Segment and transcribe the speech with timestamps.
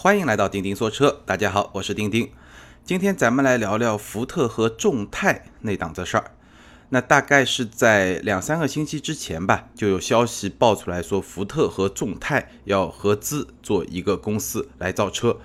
[0.00, 2.30] 欢迎来到钉钉说车，大家好，我是钉钉。
[2.84, 6.30] 今天咱们来聊聊福特和众泰那档子事儿。
[6.90, 15.38] 那大概是在两三个星期之前吧，就有消息爆出来说，福特和众泰要合资做一个公司来造车。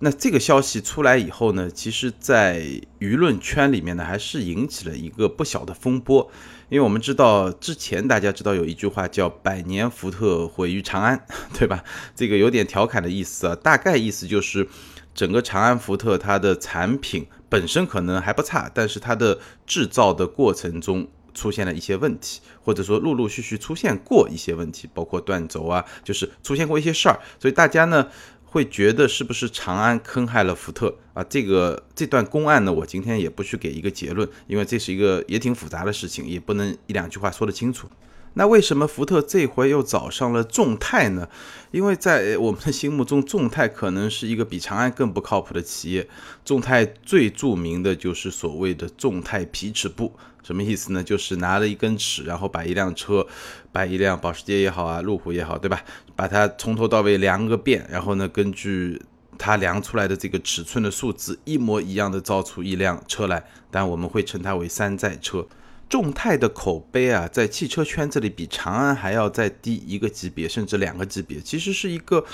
[0.00, 2.60] 那这个消息出来以后呢，其实，在
[2.98, 6.28] 舆论圈里面呢，还是引起了一个不小的风波。
[6.72, 11.84] 因为我们知道，之前大家知道有一句话叫“百年福特毁于长安”， 对吧？
[12.16, 14.66] 这个有点调侃的意思啊，大概意思就是，
[15.12, 28.08] 整个长安福特它的产品本身可能还不差，但是它的制造的过程中出现了一些问题，或者说陆陆续续出现过一些问题，包括断轴啊，就是出现过一些事儿，所以大家呢。
[28.52, 31.24] 会觉得是不是长安坑害了福特啊？
[31.24, 37.88] 这个这段公案呢，我今天也不去给一个结论，因为这是一个也挺复杂的事情，也不能一两句话说得清楚。
[38.34, 41.28] 那为什么福特这回又找上了众泰呢？
[41.70, 46.08] 因为在我们的心目中，众泰可能是一个比长安更不靠谱的企业。
[46.44, 51.02] 众泰最著名的就是所谓的众泰皮尺部，什么意思呢？
[51.02, 53.26] 就是拿了一根尺，然后把一辆车，
[53.70, 55.82] 把一辆保时捷也好啊，路虎也好，对吧？
[56.16, 59.00] 把它从头到尾量个遍，然后呢，根据
[59.38, 63.44] 它量出来的这个尺寸的数字，一模一样的造出一辆车来。
[63.70, 65.46] 但我们会称它为山寨车。
[65.92, 71.38] 众泰的口碑啊，在汽车圈子里比长安还要再低一个级别，甚至两个级别。
[71.38, 72.24] 其实是一个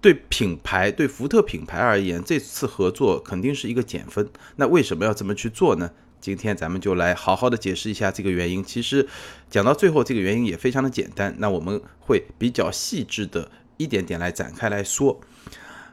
[0.00, 4.26] 对品牌、对福特品牌而言，这次合作肯定是一个减分。
[4.56, 5.90] 那为什么要这么去做呢？
[6.22, 8.64] 今天咱们就来好好的解释一下这个原因。
[8.64, 9.06] 其实
[9.50, 11.34] 讲到最后，这个原因也非常的简单。
[11.36, 15.20] 那我们会比较细致的一点点来展开来说。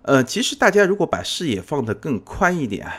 [0.04, 2.90] 呃，其实大家如果把视野放得更宽一点。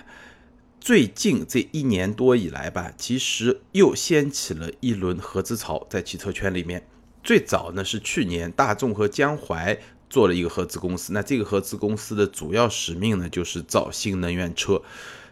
[0.81, 6.87] 最近这一年多以来吧，其实又掀起了一轮合资潮，在汽车圈里面。
[7.23, 14.81] 最早呢是去年大众和江淮做了一个合资公司，那这个合资公司的主要使命呢就是造新能源车，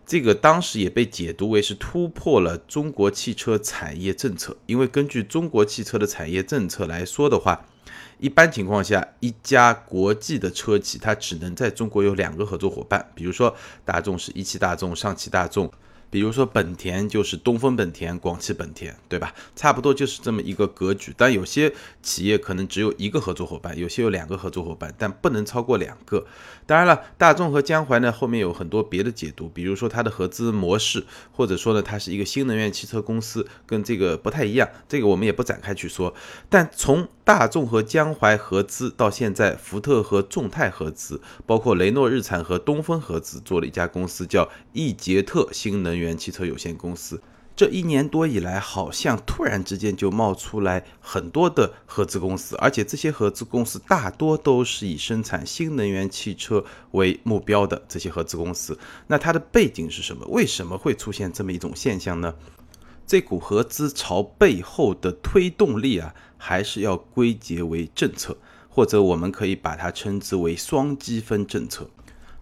[0.07, 7.65] 这个当时也被解读为是突破了中国汽车产业政策，因为根据中国汽车的产业政策来说的话。
[8.19, 15.71] 一般情况下，一家国际的车企，它只能在中国有两个合作伙伴，比如说大众是一汽大众、上汽大众。
[16.11, 19.35] 比如说本田就是东风本田、广汽本田，对吧？
[19.55, 21.13] 差不多就是这么一个格局。
[21.15, 21.71] 但有些
[22.03, 26.27] 企业可能只有一个合作伙伴，有些有两个合作伙伴，但不能超过两个。
[26.65, 34.67] 当然了，大众和江淮呢，后面有很多别的解读，比如说它的合资模式，或者说呢，它是一个新能源汽车公司，跟这个不太一样。
[34.89, 36.15] 这个我们也不展开去说。
[36.49, 45.95] 但从大众和江淮合资到现在，福特和众泰合资，包括雷诺日产和东风合资，做了一家公司叫易捷特新能。
[45.95, 47.21] 源汽车有限公司
[47.55, 57.83] 这一年多以来，好像突然之间就冒出来很多的合资公司，而且这些合资公司大多都是以生产新能源汽车为目标的。
[57.87, 60.25] 这些合资公司，那它的背景是什么？
[60.29, 62.35] 为什么会出现这么一种现象呢？
[63.07, 68.39] 这股合资潮背后的推动力啊，还是要归结为政策，
[68.71, 71.91] 或者我们可以把它称之为双积分政策。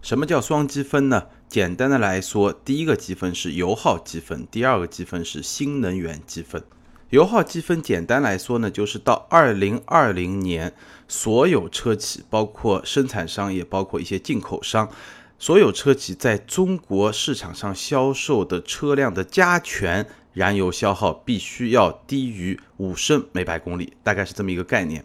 [0.01, 1.25] 什么叫双积分呢？
[1.49, 6.63] 简单的来说，第一个积分是油耗积分，第二个积分是新能源积分。
[7.09, 10.73] 油耗积分简单来说呢，就是到二零二零年，
[11.07, 14.89] 所有车企，包括生产商，也包括一些进口商，
[15.39, 25.03] 所有车企在中国市场上销售的车辆的加权燃油消耗必须要低于五升每百公里，大概是这么一个概念。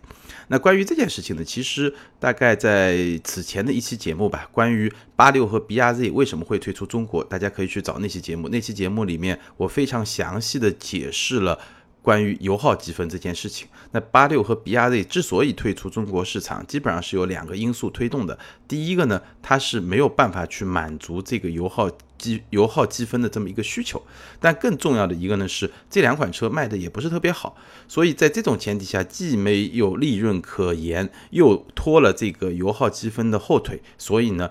[0.48, 8.48] 那关于这件事情呢，其实大概在此前的一期节目吧，关于八六和 B R Z 为什么会退出中国，大家可以去找那期节目。
[8.48, 11.58] 那期节目里面，我非常详细的解释了。
[12.02, 18.36] 关于油耗积分这件事情，那八六和 B R Z 之所以退出中国市场，基本上是有两个因素推动的。
[18.66, 24.02] 第一个呢，它是没有办法去满足这个油耗积油耗积分的这么一个需求。
[24.40, 34.50] 但更重要的一个呢，是这两款车卖的也不是特别好，所以在这种前提下，既没有利润可言，又拖了这个油耗积分的后腿，所以呢。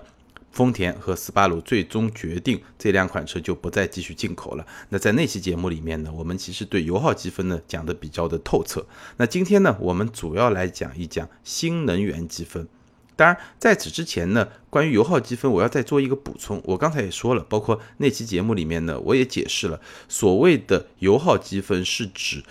[0.52, 4.66] 丰田和斯巴鲁最终决定这两款车就不再继续进口了。
[4.90, 8.86] 那在那期节目里面呢，我们其实对油耗积分呢讲的比较的透彻。
[9.16, 12.68] 那今天呢，我们主要来讲一讲新能源积分。
[13.16, 16.60] 当然，在此之前呢，关于油耗积分，我要再做一个补充。
[16.64, 22.42] 我刚才也说了，包括那期节目里面呢，我也解释了，所谓的油耗积分是指。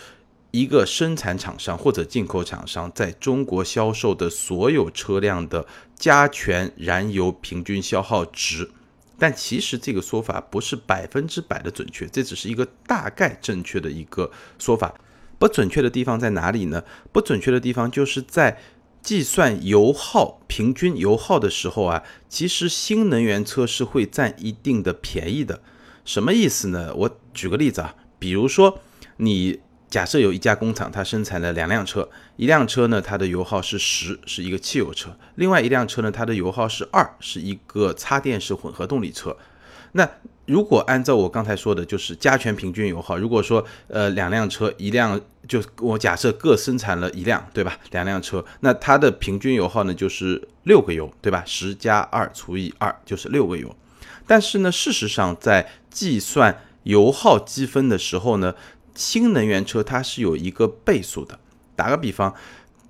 [0.51, 5.65] 一个生产厂商或者进口厂商在中国销售的所有车辆的
[5.95, 8.69] 加权燃油平均消耗值，
[9.18, 14.94] 但其实这个说法不是百分之百的准确，这只是一个大概正确的一个说法。
[15.39, 16.83] 不准确的地方在哪里呢？
[17.12, 18.59] 不准确的地方就是在
[19.01, 25.62] 计算油耗平均油耗的时候啊，其实新能源车是会占一定的便宜的。
[26.06, 26.94] 什么意思呢？
[26.94, 28.80] 我举个例子啊，比如说
[29.18, 29.59] 你
[29.92, 39.36] 假设有一家工厂，它生产了两辆车，一辆车呢它的油耗是十，是一个汽油车；另外一辆车呢它的油耗是二，是一个插电式混合动力车。
[39.92, 40.10] 那
[40.46, 47.78] 如果按照我刚才说的，就是加权平均油耗，如果说呃两辆车，一辆就我假设各生产了一辆，对吧？
[47.92, 51.44] 两辆车，那它的平均油耗呢就是六个油，对吧？
[51.46, 53.76] 十加二除以二就是六个油。
[54.26, 58.56] 但是呢，事实上在计算油耗积分的时候呢，
[58.96, 61.40] 新能源车它是有一个倍数的。
[61.76, 62.34] 打个比方，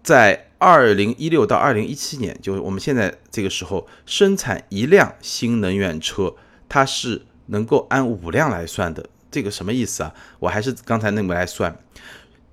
[0.03, 6.35] 在二零一六到二零一七年，就是我们现在这个时候生产一辆新能源车。
[6.73, 10.15] 它是能够按五辆来算的，这个什么意思啊？
[10.39, 11.77] 我还是刚才那么来算。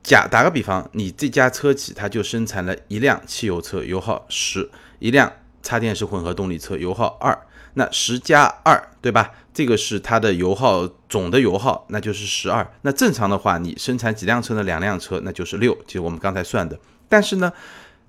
[0.03, 4.69] 假打个比方，你这家车企它就生产了一辆汽油车，油耗十；
[4.99, 7.47] 一辆插电式混合动力车，油耗二。
[7.79, 9.33] 那十加二，对吧？
[9.55, 12.71] 这个是它的油耗总的油耗，那就是十二。
[12.83, 14.63] 那正常的话，你生产几辆车呢？
[14.63, 16.79] 两辆车，那就是六，就是我们刚才算的。
[17.09, 17.51] 但是呢，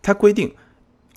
[0.01, 0.53] 它规定，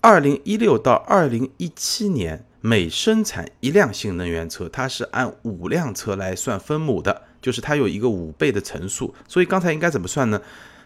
[0.01, 2.45] 二零一六到二零一七年。
[2.65, 9.13] 每生产一辆新能源车，它是按五辆车来算分母的，就是它有一个五倍的乘数。
[9.27, 10.41] 所以刚才应该怎么算呢？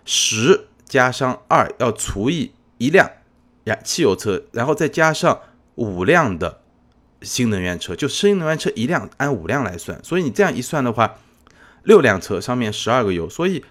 [0.07, 3.11] 十加上二要除以一辆
[3.65, 5.39] 燃汽油车，然后再加上
[5.75, 6.63] 五辆的
[7.27, 10.03] 新能源车，就新能源车一辆按五辆来算。
[10.03, 11.19] 所以你这样一算的话，
[11.83, 13.63] 六辆车上面十二个油，所以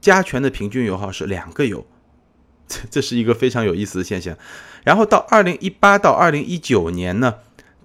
[0.00, 1.86] 加权的平均油耗是两个油。
[2.66, 4.36] 这这是一个非常有意思的现象。
[4.82, 7.34] 然后到二零一八到二零一九年呢，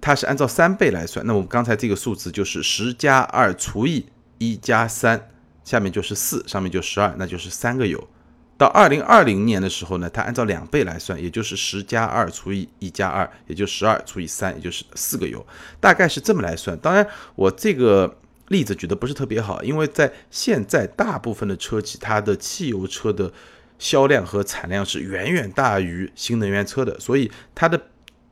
[0.00, 1.24] 它是按照三倍来算。
[1.24, 4.06] 那我们刚才这个数字就是十加二除以
[4.38, 5.28] 一加三，
[5.62, 8.08] 下面就是四，上面就十二，那就是三个油。
[8.56, 15.44] 到二零二零年的时候呢，它按照两倍来算，也就是十加二除以一加二，也就十二除以三，也就是四个油，
[15.80, 16.78] 大概是这么来算。
[16.78, 18.18] 当然，我这个
[18.48, 23.32] 例子举的不是特别好，因为在现在大部分的车企，它的汽油车的。
[23.78, 27.88] 销量和产量是远远大于新能源车的，所以它的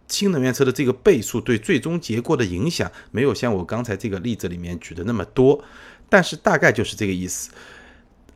[0.06, 5.60] 新能源车的这个倍数对最终结果的影响没有像我刚才这个例子里面举的那么多，
[6.08, 7.50] 但是大概就是这个意思。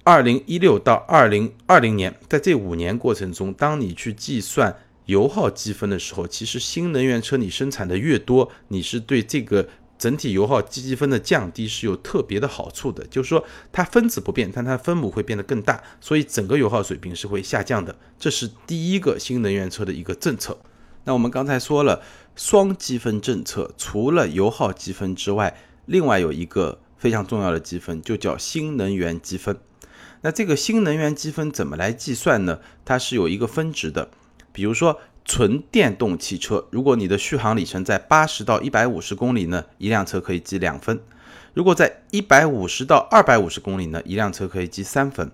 [0.05, 9.69] 二零一六到二零二零年，在这五年过程中，当你去计算油耗积分的时候，其实新能源车你生产的越多，你是对这个。
[9.97, 13.43] 整体油耗积分的降低是有特别的好处的，就是说
[13.73, 17.97] 它分子不变，但它分母会变得更大，所以整个油耗水平是会下降的。
[18.19, 20.59] 这是第一个新能源车的一个政策。
[21.05, 22.03] 那我们刚才说了
[22.35, 29.57] 双积分政策，除了油耗积分之外，另外有一个非常重要的积分，就叫新能源积分。
[30.25, 32.59] 那这个新能源积分怎么来计算呢？
[32.82, 34.09] 它是有一个分值的，
[34.53, 34.99] 比如说。
[35.26, 40.99] 纯电动汽车，如果你的续航里程在八十到一百五十公里呢，一辆车可以积两分；
[41.55, 45.29] 如果在一百五十到二百五十公里呢，一辆车可以积三分；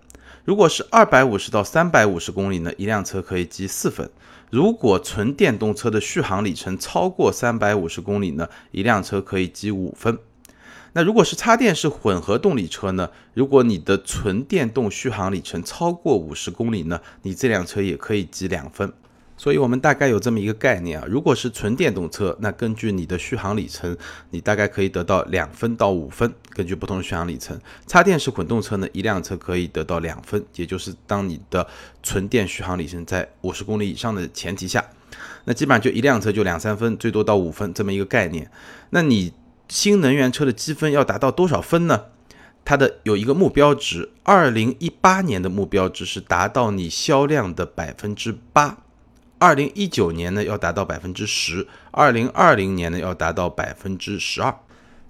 [0.45, 4.07] 如果是二百五十到三百五十公里呢，一辆车可以积四分；
[4.49, 10.17] 如果纯电动车的续航里程超过三百五十公里呢，一辆车可以积五分。
[10.93, 13.09] 那如果是插电式混合动力车呢？
[13.35, 18.93] 如果你的纯电动续航里程超过五十公里呢，你这辆车也可以积两分。
[19.37, 23.97] 所以，我们大概有这么一个概念啊，如果是纯电动车，那根据你的续航里程，
[24.29, 27.59] 你大概可以得到两分到五分，根据不同的续航里程。
[27.87, 31.67] 插电式混动车呢，一辆车可以得到两分，也就是当你的
[32.03, 34.85] 纯电续航里程在五十公里以上的前提下，
[35.47, 38.51] 那基本上就一辆车就两三分，最多到五分这么一个概念。
[38.91, 39.33] 那你
[39.71, 42.07] 新能源车的积分要达到多少分呢？
[42.65, 48.79] 它的有一个目标值，二零一八年的目标值是达到你销量的百分之八。
[49.39, 54.55] 二零一九年呢要达到百分之十，二零二零年呢要达到百分之十二。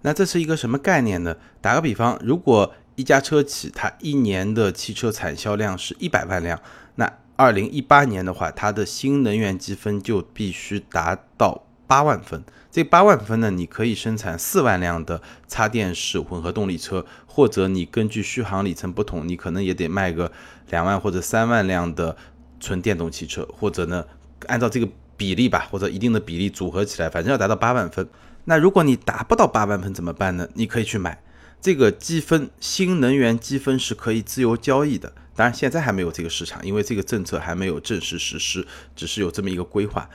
[0.03, 1.35] 那这是一个什么概念呢？
[1.61, 6.61] 打个比方，如果一家车企它一年的汽车产销量是一百万辆，
[6.97, 12.45] 那二零一八年的话，它的新能源积分就必须达到八万分。
[12.71, 20.31] 这八万分呢，你可以生产四万辆的插电式混合动力车，或者你根据续航里程不同，你可能也得卖个
[20.69, 22.17] 两万或者三万辆的
[22.61, 24.05] 纯电动汽车，或者呢。
[24.47, 28.09] 按照这个比例吧，或者一定的比例组合起来，反正要达到八万分。
[28.45, 30.49] 那如果你达不到八万分怎么办呢？
[30.55, 31.21] 你可以去买
[31.61, 35.13] 这个积分，新能源积分是可以自由交易的。
[35.37, 38.67] 当然现在还没有这个市场，因为这个政策还没有正式实施，
[38.97, 40.09] 只是有这么一个规划。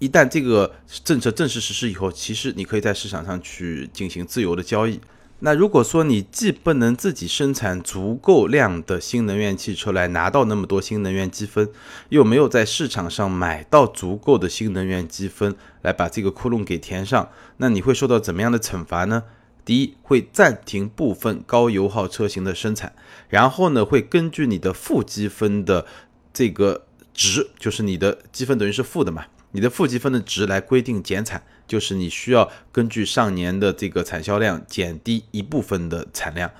[0.00, 4.98] 一旦这个政策正式实施以后，其实你可以在市场上去进行自由的交易。
[5.42, 11.68] 那如果说你既不能自己生产足够量的新能源汽车来拿到那么多新能源积分，
[12.08, 19.24] 又没有在市场上买到足够的新能源积分来把这个窟窿给填上，那你会受到怎么样的惩罚呢？
[19.64, 22.94] 第一，会暂停部分高油耗车型的生产，
[23.28, 25.86] 然后呢，会根据你的负积分的
[26.32, 31.42] 这个值，就是你的积分等于是负的嘛，你的负积分的值来规定减产。
[31.66, 36.50] 就是你需要根据上年的这个产销量减低一部分的产量，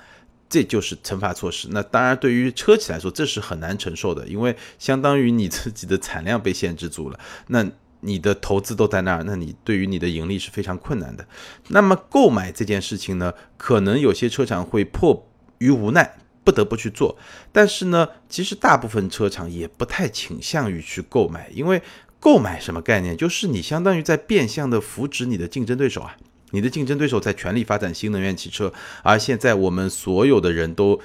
[0.49, 1.66] 这就是惩罚措施。
[1.73, 7.18] 那当然，对于车企来说，这是很难承受的，因为相当于你自己的产量被限制住了，
[7.49, 7.66] 那
[8.02, 11.26] 你的投资都在那儿，那你对于你的盈利是非常困难的。
[11.70, 15.28] 那么购买这件事情呢，可能有些车厂会迫
[15.59, 17.18] 于无奈不得不去做，
[17.50, 21.82] 但是呢，其实大部分车厂也不太倾向于去购买，因为。
[22.21, 23.17] 购买什么概念？
[23.17, 26.17] 就是你相当于在变相的扶持你的竞争对手啊！
[26.53, 28.73] 你的竞争对手在全力发展新能源汽车，
[29.03, 31.00] 而现在我们所有的人都。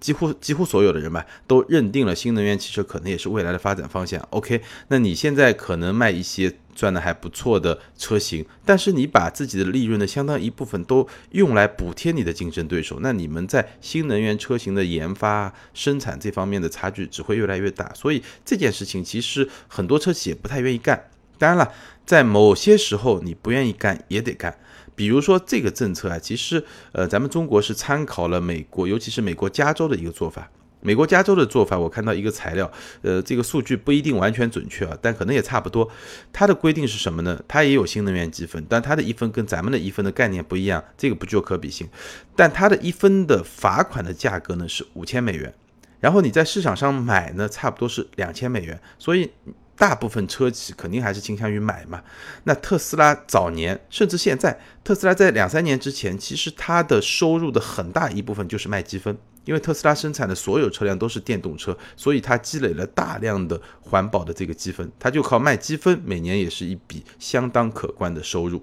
[0.00, 4.20] 几乎几乎所有的人吧，都认定了新能源汽车可能也是未来的发展方向。
[4.30, 17.92] OK，那你现在可能卖一些赚的还不错的车型，但是你把自己的利润的相当一部分都用来补贴你的竞争对手，那你们在新能源车型的研发、生产这方面的差距只会越来越大。
[17.94, 21.08] 所以这件事情其实很多车企也不太愿意干。
[21.38, 21.72] 当然了，
[22.06, 24.56] 在某些时候你不愿意干也得干。
[25.02, 30.48] 比如说这个政策啊，其实呃，咱们中国是参考了美国，尤其是美国加州的一个做法。
[30.80, 32.70] 美国加州的做法，我看到一个材料，
[33.02, 35.90] 呃，这个数据不一定完全准确啊，但可能也差不多。
[36.32, 37.42] 它的规定是什么呢？
[37.48, 41.88] 它也有新能源积分，但它的一分跟咱们的一分的概念不一样，这个不具有可比性。
[42.36, 45.52] 但它的一分的罚款的价格呢是五千美元，
[45.98, 49.28] 然后你在市场上买呢，差不多是两千美元，所以。
[49.76, 52.02] 大部分车企肯定还是倾向于买嘛。
[52.44, 68.62] 那特斯拉早年甚至现在，特斯拉在两三年之前，其实它的收入的很大一部分就是卖积分，因为特斯拉生产的所有车辆都是电动车，所以它积累了大量的环保的这个积分，它就靠卖积分，每年也是一笔相当可观的收入。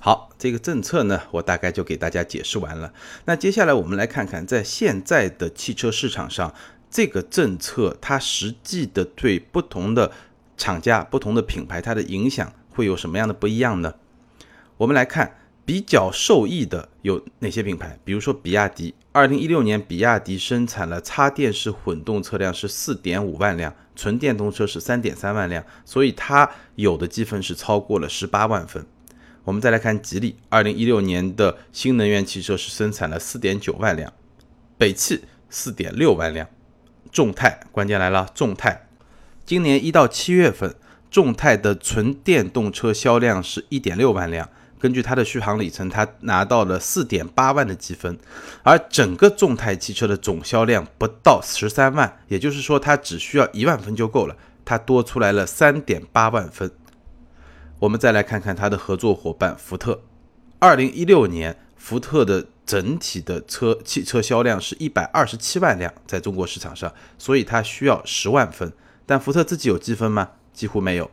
[0.00, 2.92] 好，这个政策呢，我大概就给大家解释完了。
[3.24, 6.54] 那接下来我们来看看，在现在的汽车市场上，
[6.90, 10.12] 这个政策它实际的对不同的。
[10.56, 13.94] 厂家不同的品牌，它的影响会有什么样的不一样呢？
[14.76, 18.94] 我们来看比较受益的有哪些品牌，比如说比亚迪。
[19.12, 28.84] 二零一六年，比亚迪生产了插电式混动车辆是四点五万辆，纯电动车是三点三万辆，所以它有的积分是超过了十八万分。
[29.44, 34.12] 我们再来看吉利，二零一六年的新能源汽车是生产了四点九万辆，
[34.76, 36.46] 北汽四点六万辆，
[37.10, 38.85] 众泰，关键来了，众泰。
[39.46, 40.74] 今年一到七月份，
[41.08, 44.48] 众泰的纯电动车销量是一点六万辆。
[44.80, 48.18] 根据它的续航里程，它拿到了四点八万的积分。
[48.64, 54.36] 而整个众泰汽车的总销量不到十三万，也就是说，它只需要一万分就够了。
[54.64, 56.68] 它多出来了三点八万分。
[57.78, 60.02] 我们再来看看它的合作伙伴福特。
[60.58, 68.72] 二零一六年，福特的整体的车汽车销量是一百二十七万辆，在中国市场上，所以它需要十万分。
[69.06, 70.30] 但福特自己有积分吗？
[70.52, 71.10] 几乎没有。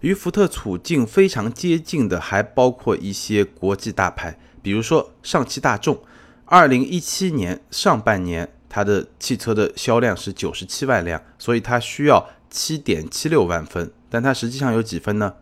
[0.00, 5.98] 与福特处境非常接近的，还包括一些国际大牌，比如说上汽大众。
[6.44, 13.90] 二零一七年上半年，它的汽车的销量是九十七万辆，所以它需要七点七六万分。
[14.10, 15.34] 但它实际上有几分呢？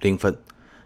[0.00, 0.36] 零分。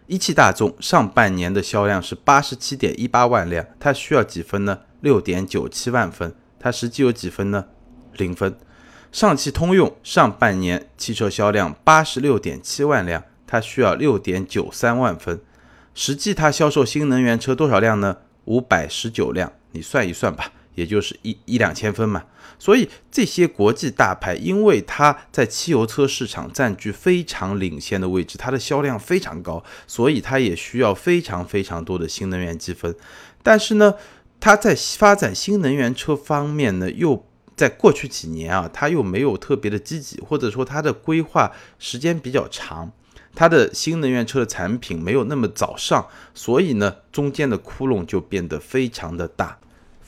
[0.07, 4.81] 一汽大众上半年的销量是八十七点一八万辆，它需要几分呢？
[4.99, 6.35] 六点九七万分。
[6.59, 7.65] 它实际有几分呢？
[8.17, 8.53] 零分。
[9.11, 15.41] 上汽通用上半年汽车销量八十六点七万辆，它需要六点九三万分。
[15.93, 18.17] 实际它销售新能源车多少辆呢？
[18.45, 22.23] 五百十九辆，你算一算吧，也就是一一两千分嘛。
[22.57, 32.95] 所以这些国际大牌，因为它在汽油车市场占据非常领先的位置，它的销量非常高，所以它也需要非常非常多的新能源积分。
[33.43, 33.93] 但是呢，
[34.39, 37.25] 它在发展新能源车方面呢，又
[37.61, 42.91] 在过去几年啊，它又没有特别的积极，或者说它的规划时间比较长，
[43.35, 49.59] 它的新能源车的产品没有那么早上，所以呢，中间的窟窿就变得非常的大。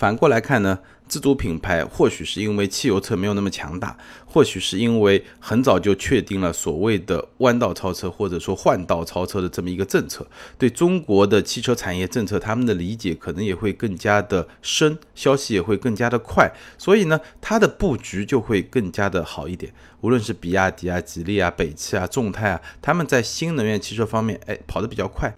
[0.04, 0.80] 反过来看呢？
[1.08, 3.96] 自主品牌或许是因为汽油车没有那么强大，
[4.26, 19.74] 或许是因为很早就确定了所谓的弯道超车或者说换道超车的这么一个政策，对中国的汽车产业政策，他们的理解可能也会更加的深，消息也会更加的快，所以呢，它的布局就会更加的好一点。
[20.02, 25.34] 无论是比亚迪啊、吉利啊、北汽啊、众泰啊，他们在新能源汽车方面，哎，跑得比较快。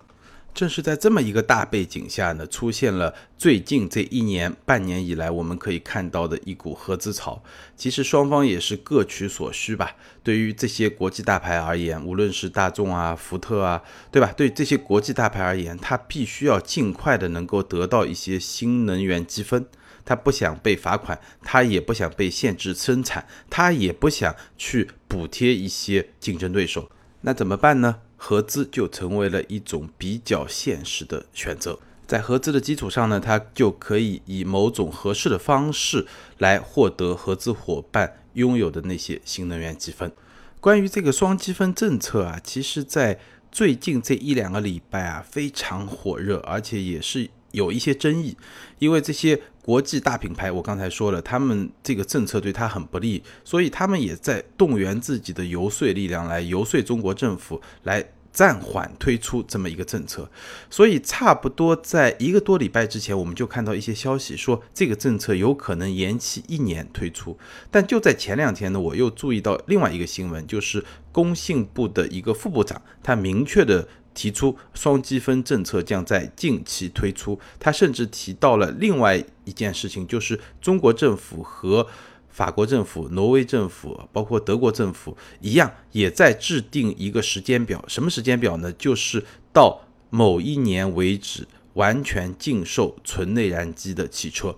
[0.56, 7.44] 正是在这么一个大背景下呢，出现了最近这一年半年以来我们可以看到的一股合资潮。
[7.76, 9.98] 其实双方也是各取所需吧。
[10.24, 14.32] 对于这些国际大牌而言，无论是大众啊、福特啊，对吧？
[14.32, 19.68] 对这些国际大牌而言，它必须要尽快的能够得到一些新能源积分。
[20.06, 26.90] 他不想被罚款，他也不想被限制生产，他也不想去补贴一些竞争对手。
[27.22, 27.98] 那怎么办呢？
[28.16, 36.08] 合资就成为了一种比较现实的选择，在合资的基础上呢，它就可以以某种合适的方式
[36.38, 40.12] 来获得合资伙伴拥有的那些新能源积分。
[40.60, 43.20] 关于这个双积分政策啊，其实在
[43.52, 48.38] 最近这一两个礼拜啊非常火热，而且也是有一些争议，
[48.78, 49.42] 因为这些。
[49.66, 60.30] 国际大品牌，我刚才说了，他们这个政策对他很不利，所以他们也在动员自己的游说力量来游说中国政府来暂缓推出这么一个政策。
[60.70, 67.36] 所以差不多在一个多礼拜之前，我们就看到一些消息说这个政策有可能延期一年推出。
[67.72, 73.88] 但就在前两天呢，我又注意到另外一个新闻，就是工信部的一个副部长，他明确的。
[74.16, 81.86] 提出双积分政策将在近期推出，他甚至提到了另外一件事情，就是中国政府和
[82.30, 87.84] 法国政府、挪威政府，包括德国政府一样，也在制定一个时间表。
[87.88, 88.72] 什么时间表呢？
[88.74, 94.56] 就是到某一年为止，完全禁售纯内燃机的汽车。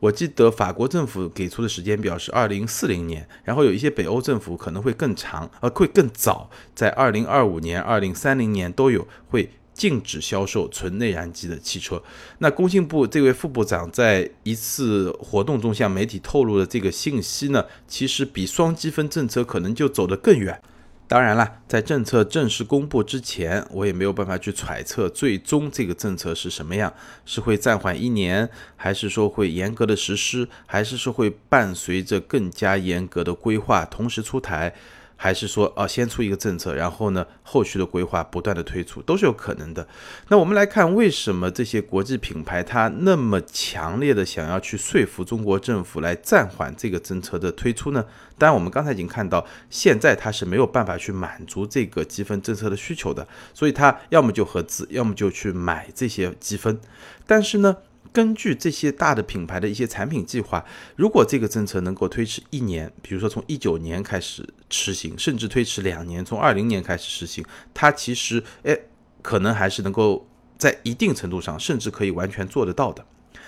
[0.00, 12.02] 我记得法国政府给出的时间表是二零四零年，然后有一些北欧政府可能会更长，呃，会更早，在二零二五年、二零三零年都有会禁止销售纯内燃机的汽车。
[12.38, 20.62] 那工信部这位副部长在一次活动中向媒体透露的这个信息呢，其实比双积分政策可能就走得更远。
[21.08, 26.92] 当然了，在政策正式公布之前，我也没有办法去揣测最终这个政策是什么样，
[27.24, 28.46] 是会暂缓一年，
[28.76, 34.74] 还是说会严格的实施，还是说会伴随着更加严格的规划同时出台。
[35.20, 39.84] 还是说，啊，先出一个政策，然后呢，后续的规划不断的推出，都是有可能的。
[40.28, 48.04] 那我们来看，为什么这些国际品牌它那么强烈的想要去说服中国政府来暂缓这个政策的推出呢？
[48.38, 56.78] 当然，我们刚才已经看到，现在它是没有办法去满足这个积分政策的需求的，所以它要么就合资，要么就去买这些积分。
[57.26, 57.76] 但是呢？
[58.18, 60.64] 根据这些大的品牌的一些产品计划，
[60.96, 68.76] 如果这个政策能够推迟一年，比如说从一九年开始实行，甚至推迟两年，从二零年开始实行，它其实诶
[69.22, 73.06] 可能还是能够在一定程度上，甚至可以完全做得到的。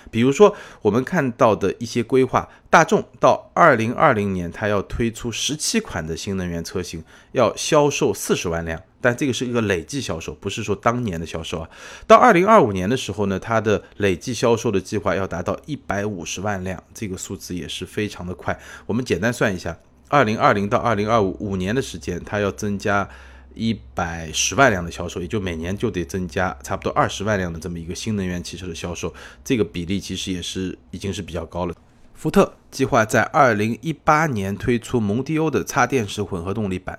[0.09, 7.03] 比如说，我们看到的一些规划，大众到二零二零年，它要推出十七款的新能源车型，
[7.33, 11.69] 要销售四十万辆，但这个是一个累计销售，不是说当年的销售啊。
[12.07, 18.57] 到二零二五年的时候呢，它的累计销售的计划要达到一百五十万辆，这个数字也是非常的快。
[18.85, 23.09] 我们简单算一下，二零二零到二零二五五年的时间，它要增加。
[23.53, 31.75] 一百十万辆的销售，也就每年就得增加差不多二十万辆的这么一个新能源汽车的销售，这个比例其实也是已经是比较高了。
[32.13, 36.97] 福特计划在二零一八年推出蒙迪欧的插电式混合动力版，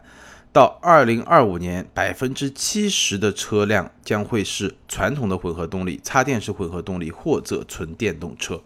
[0.52, 8.60] 到二零二五年，百分之七十的车辆将会是传统的混合动力、插电式混合动力或者纯电动车。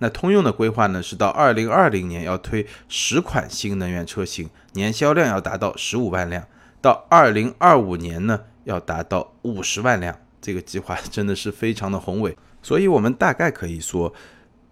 [0.00, 6.44] 那通用的规划呢，是到二零二零年要推十款新能源车型，年销量要达到十五万辆。
[6.82, 12.36] 到二零二五年呢，要达到五十万辆，这个计划真的是非常的宏伟。
[12.62, 14.12] 所以，我们大概可以说，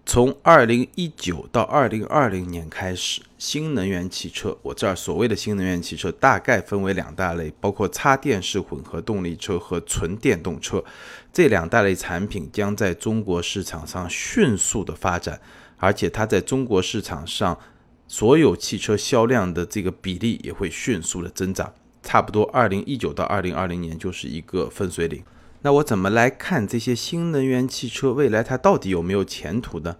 [0.05, 10.85] 从二零一九到二零二零年开始，新能源汽车，我这儿所谓的新能源汽车，大概分为两大类，包括插电式混合动力车和纯电动车
[11.33, 15.41] 这两大类产品，将在中国市场上迅速的发展，
[15.79, 17.59] 而且它在中国市场上
[18.07, 21.73] 所有汽车销量的这个比例也会迅速的增长。
[22.03, 25.23] 差不多，二零一九到二零二零年就是一个分水岭。
[25.62, 29.96] 那我怎么来看这些新能源汽车未来它到底有没有前途呢？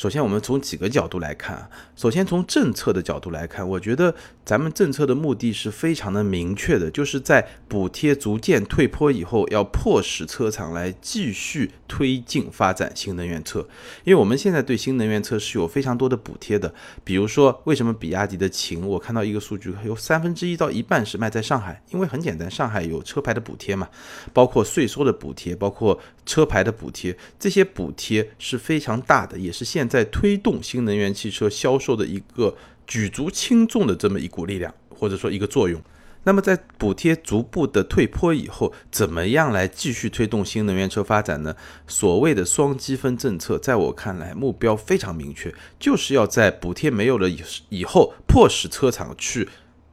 [0.00, 1.68] 首先，我们从几个角度来看。
[1.94, 4.14] 首先，从政策的角度来看，我觉得
[4.46, 13.60] 咱们政策的目的是非常的明确的，就是在补贴逐渐退坡以后，要迫使车厂来继续推进发展新能源车。
[14.04, 16.72] 因为我们现在对新能源车是有非常多的补贴的，
[17.04, 23.86] 比如说，为什么比亚迪的秦，我看到一个数据，有三分之一到一半是卖在上海，因为很简单，上海有车牌的补贴嘛，
[24.32, 35.82] 包括税收的补贴，包括车牌的补贴，这些补贴是非常大的，也是现在推动新能源汽车销售的一个举足轻重的这么一股力量，或者说一个作用。
[36.22, 41.56] 那么在补贴逐步的退坡以后，怎么样来继续推动新能源车发展呢？
[41.86, 49.48] 所谓的双积分政策，在我看来目标非常明确，就是要在补贴没有了以以后，迫使车厂去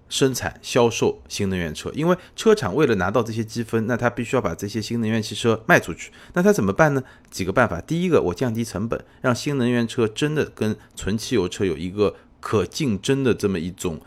[0.09, 1.91] 生产销售新能源车。
[1.93, 6.11] 因为车厂为了拿到这些积分，那他必须要把这些新能源汽车卖出去。
[6.33, 7.03] 那他怎么办呢？
[7.29, 7.79] 几个办法。
[7.81, 14.01] 第一个，我降低成本，让新能源车真的跟纯汽油车有一个可竞争的这么一种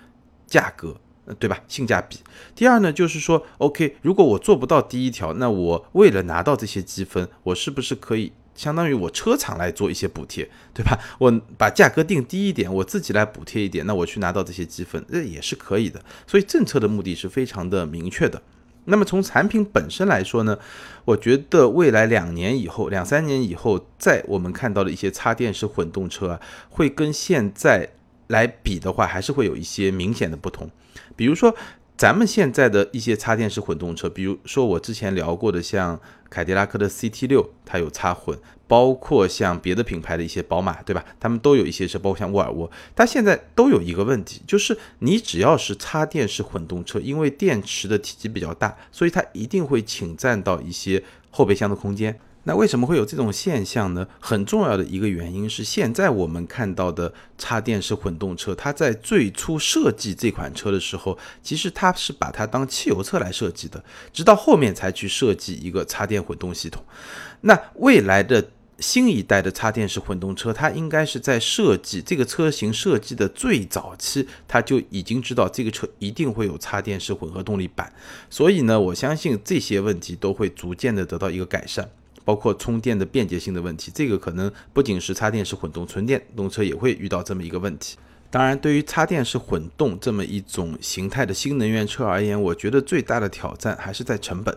[0.46, 0.96] 价格。
[1.38, 1.60] 对吧？
[1.68, 2.16] 性价比。
[2.56, 10.98] 第二呢，就是说，OK，如果我做不到第一条，那我为了拿到这些积分，我是不是可以相当于我车厂来做一些补贴，对吧？
[11.18, 16.02] 我把价格定低一点，我自己来补贴一点，那我去拿到这些积分，这也是可以的。
[16.26, 18.42] 所以政策的目的是非常的明确的。
[18.86, 20.58] 那么从产品本身来说呢，
[21.04, 27.90] 我觉得未来两年以后、两三年以后，在我们看到的一些插电式混动车啊，会跟现在
[28.28, 30.68] 来比的话，还是会有一些明显的不同。
[31.14, 31.54] 比如说，
[32.00, 41.04] 咱们现在的一些插电式混动车，比如说我之前聊过的，像凯迪拉克的 CT 六，它有插混，包括像别的品牌的一些宝马，对吧？
[41.20, 52.18] 他们都有一些车，包括像沃尔沃，它现在都有一个问题，就是你只要是插电式混动车，因为电池的体积比较大，所以它一定会侵占到一些后备箱的空间。
[52.44, 54.06] 那为什么会有这种现象呢？
[54.18, 66.82] 很重要的一个原因是，现在我们看到的插电式混动车，它在最初设计这款车的时候，其实它是把它当汽油车来设计的，直到后面才去设计一个插电混动系统。
[67.42, 77.92] 那未来的新一代的插电式混动车，它应该是在设计这个车型设计的最早期，它就已经知道这个车一定会有插电式混合动力版，
[78.30, 81.90] 所以呢，我相信这些问题都会逐渐的得到一个改善。
[82.24, 87.96] 包括充电的便捷性的问题，这个可能不仅是插电式混动，纯电动车也会遇到这么一个问题。
[88.32, 94.56] 当然，对于插电式混动这么一种形态的新能源车而言，我觉得最大的挑战还是在成本，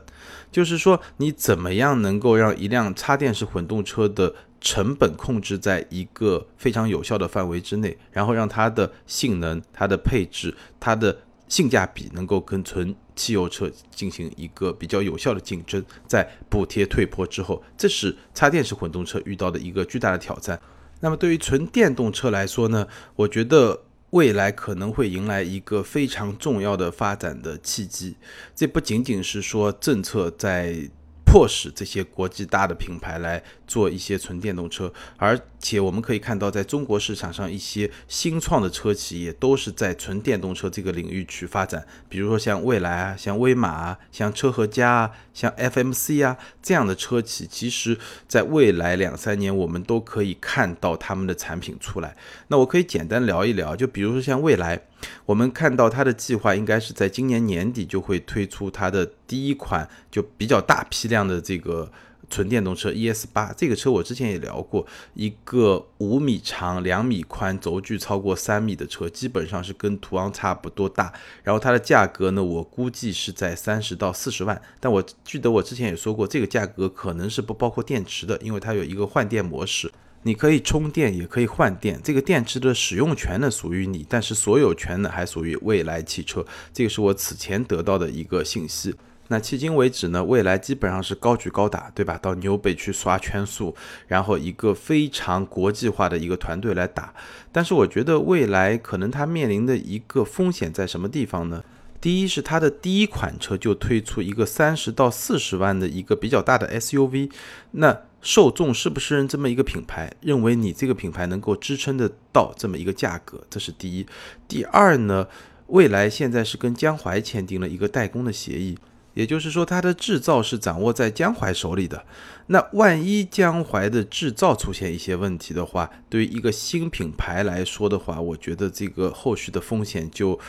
[0.52, 20.60] 就是说你怎么样能够让一辆插电式混动车的成本控制在一个非常有效的范围之内，然后让它的性能、它的配置、它的性价比能够跟纯汽油车进行一个比较有效的竞争，在补贴退坡之后，这是插电式混动车遇到的一个巨大的挑战。
[21.00, 28.16] 那么对于纯电动车来说呢，我觉得未来可能会迎来一个非常重要的发展的契机。
[28.56, 30.90] 这不仅仅是说政策在。
[31.34, 41.84] 迫使这些国际大的品牌来做一些纯电动车，而且我们可以看到，在中国市场上，一些新创的车企也都是在纯电动车这个领域去发展。
[42.08, 52.16] 比如说像蔚来啊，像威马啊，像车和家啊，像 FMC 啊这样的车企，其实在未来两三年，我们都可以看到他们的产品出来。
[52.50, 54.80] 那我可以简单聊一聊，就比如说像蔚来。
[55.26, 61.92] 我们看到它的计划应该是在今年年底就会推出它的第一款就比较大批量的这个
[62.30, 63.54] 纯电动车 ES 八。
[63.56, 71.14] 这个车我之前也聊过，一个五米长、两米宽、轴距超过三米的车，基本上是跟途昂差不多大。
[71.44, 74.60] 然后它的价格呢，我估计是在三十到四十万。
[74.80, 79.92] 但我记得我之前也说过，这个价格可能是不包括电池的，因为它有一个换电模式。
[80.24, 86.46] 你可以充电，也可以换电，这个电池的使用权呢属于你，但是所有权呢还属于蔚来汽车。
[86.74, 88.96] 这个是我此前得到的一个信息。
[89.30, 92.20] 那迄今为止呢，蔚来基本上是高举高打，对吧？
[92.22, 93.74] 到纽北去刷圈速，
[94.06, 97.14] 然后一个非常国际化的一个团队来打。
[97.52, 101.64] 但是我觉得蔚来可能它面临的一个风险在什么地方呢？
[102.02, 107.32] 第一是它的第一款车就推出一个三十到四十万的一个比较大的 SUV，
[107.72, 113.46] 那受众是不是这么一个品牌认为你这个品牌能够支撑得到这么一个价格？
[113.50, 114.08] 这是第一。
[114.48, 115.28] 第二呢，
[115.68, 118.76] 未来现在是跟江淮签订了一个代工的协议，
[119.14, 122.04] 也就是说它的制造是掌握在江淮手里的。
[122.48, 130.40] 那万一江淮的制造出现一些问题的话，对于一个新品牌来说的话，我觉得这个后续的风险就。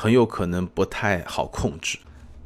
[0.00, 1.98] 很有可能不太好控制。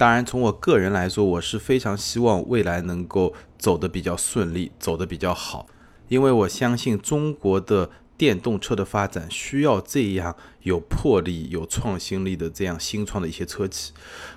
[0.03, 5.69] 当然，从我个人来说，我是非常希望未来能够走得比较顺利，走得比较好，
[6.09, 13.93] 因为我相信中国的电动车的发展需要这样有魄力、有创新力的这样新创的一些车企，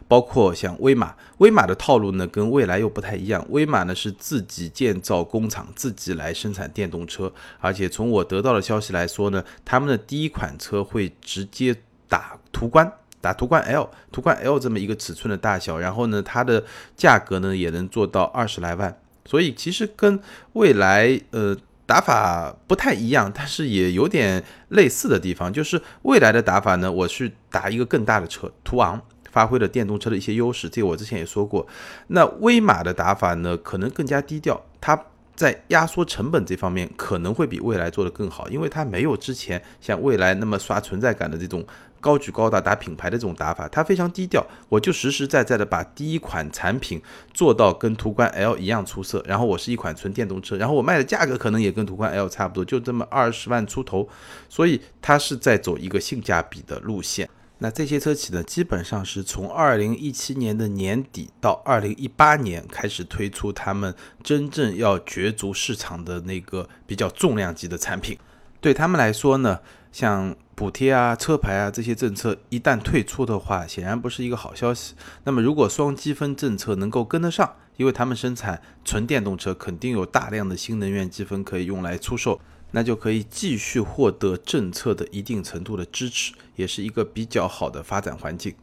[0.07, 1.15] 包括像威马。
[1.39, 3.43] 威马的套路呢，跟未来又不太一样。
[3.49, 11.75] 威马呢是自己建造工厂，自己来生产电动车，而且从我得到的消息来说呢，他们的第一款车会直接
[12.07, 12.93] 打途观。
[13.25, 16.63] 打途观 L，途观 L 这么一个尺寸的大小，然后呢，它的
[16.95, 20.19] 价格呢也能做到二十来万，所以其实跟
[20.53, 21.57] 未来呃
[21.87, 29.01] 打法不太一样，但是也有点类似的地方，就是未来的打法呢，我去打一个更大的车途昂。
[29.31, 31.67] 发挥了电动车的一些优势，这个我之前也说过。
[32.07, 34.97] 那威马的打法呢，可能更加低调，它
[35.35, 41.61] 在压缩成本这方面可能会比蔚来做得更好，因为它没有之前像蔚来那么刷存在感的这种。
[42.05, 44.45] 高举高打打品牌的这种打法，它非常低调。
[44.69, 47.01] 我就实实在在的把第一款产品
[47.33, 54.07] 做到跟途观 L 一样出色，然后我是一款纯电动车，然后我卖的价格可能也跟途观 L 差不多，就这么二十万出头。
[54.47, 57.27] 所以它是在走一个性价比的路线。
[57.57, 68.15] 那这些车企呢，基本上是从二零一七年的年底到二零一八年开始推出他们真正要角逐市场的那个比较重量级的产品。
[68.61, 69.59] 对他们来说呢，
[69.95, 74.93] 像补贴啊、车牌啊这些政策一旦退出的话，显然不是一个好消息。
[75.23, 88.53] 那么如果双积分政策能够跟得上，因为他们生产纯电动车，肯定有大量的新能源积分可以用来出售，那就可以继续获得政策的一定程度的支持，也是一个比较好的发展环境。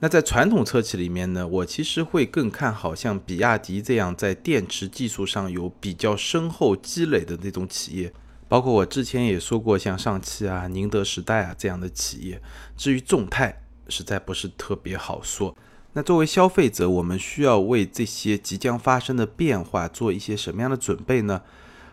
[0.00, 8.12] 那在传统车企里面呢，我其实会更看好像比亚迪这样在电池技术上有比较深厚积累的那种企业。
[8.52, 12.42] 包括我之前也说过，像上汽啊、宁德时代啊这样的企业。
[12.76, 15.56] 至于众泰，实在不是特别好说。
[15.94, 21.40] 那作为消费者，我们需要为这些即将发生的变化做一些什么样的准备呢？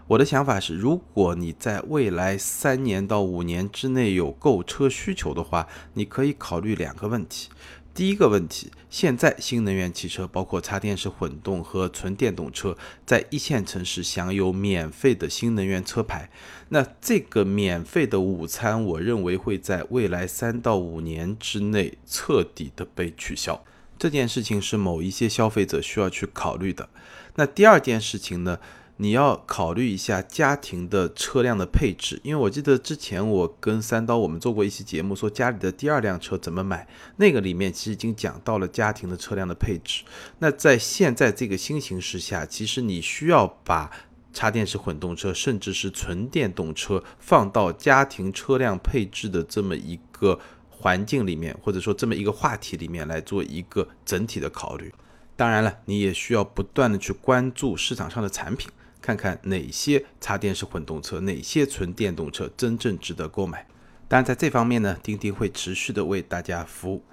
[0.08, 7.48] 我的想法是，如果你在未来三年到五年之内有购车需求的话，你可以考虑两个问题。
[7.94, 16.30] 第一个问题，现在新能源汽车包括插电式混动和纯电动车，在一线城市享有免费的新能源车牌。
[16.70, 23.66] 那这个免费的午餐，我认为会在未来三到五年之内彻底的被取消。
[23.98, 26.88] 这件事情是某一些消费者需要去考虑的。
[27.36, 28.60] 那第二件事情呢？
[29.02, 36.86] 你要考虑一下家庭的车辆的配置，因为我记得之前我跟三刀我们做过一期节目，说家里的第二辆车怎么买，
[37.16, 40.04] 那个里面其实已经讲到了家庭的车辆的配置。
[40.40, 43.90] 那在现在这个新形势下，其实你需要把
[44.34, 50.38] 插电式混动车，甚至是纯电动车放到家庭车辆配置的这么一个
[50.70, 54.94] 环境里面，或者说这么一个话题里面来做一个整体的考虑。
[55.38, 58.70] 当然了，你也需要不断的去关注市场上的产品。
[59.02, 63.66] 看看哪些插电式混动车，哪些纯电动车真正值得购买。
[64.08, 67.04] 当然，在这方面呢，钉钉会持续的为大家服务。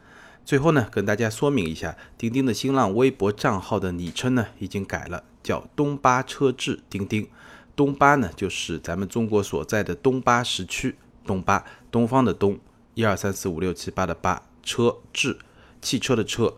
[0.44, 7.28] 最后呢，跟大家说明一下，钉钉的新浪微博账号的昵称呢已经改了，叫东巴车志钉钉。
[7.74, 10.96] 东巴呢就是咱们中国所在的东巴时区，
[11.26, 12.58] 东巴东方的东，
[12.94, 15.38] 一二三四五六七八的八，车志
[15.82, 16.56] 汽车的车，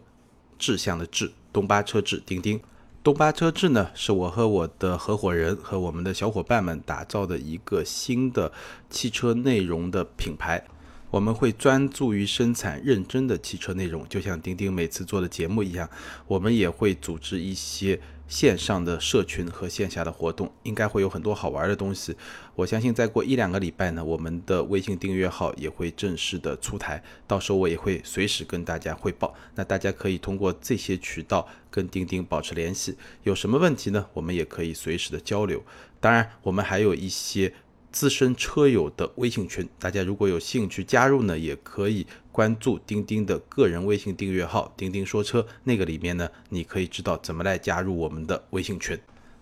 [0.59, 2.61] 志向的志，东巴车志钉钉。
[3.09, 8.53] 东巴车志呢，是我和我的合伙人和我们的小伙伴们打造的一个新的
[8.91, 10.63] 汽车内容的品牌。
[11.11, 15.89] 我们会专注于生产认真的汽车内容，就像钉钉每次做的节目一样。
[16.27, 17.99] 我们也会组织一些。
[18.29, 22.15] 线上的社群和线下的活动应该会有很多好玩的东西。
[22.55, 29.35] 我相信再过一两个礼拜呢，我们的微信订阅号也会正式的出台，到时候我也会随时跟大家汇报。
[29.55, 34.07] 那大家可以通过这些渠道跟钉钉保持联系，有什么问题呢？
[34.13, 35.63] 我们也可以随时的交流。
[35.99, 37.53] 当然，我们还有一些。
[37.91, 48.99] 资深车友的微信群，大家如果有兴趣加入呢，也可以关注钉钉的个人微信订阅号“钉钉说车”，那个里面呢，你可以知道怎么来加入我们的微信群。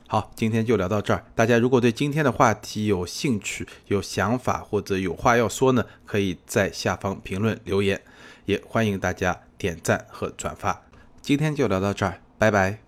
[0.09, 1.25] 好，今天就聊到这儿。
[1.35, 8.01] 大家如果对今天的话题有兴趣、有想法或者有话要说呢，可以在下方评论留言，
[8.45, 10.85] 也欢迎大家点赞和转发。
[11.21, 12.86] 今天就聊到这儿，拜拜。